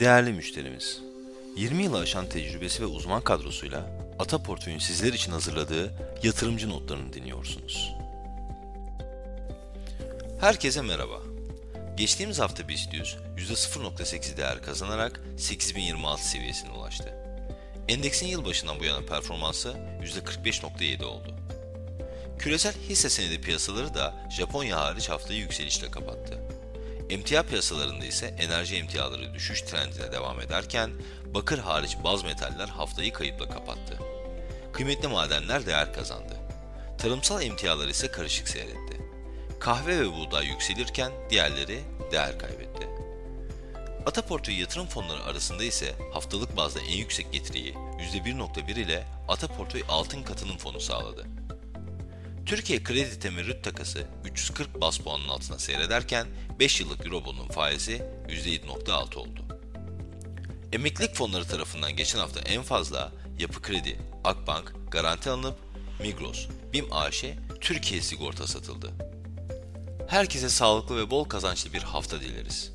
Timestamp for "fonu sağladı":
50.58-51.26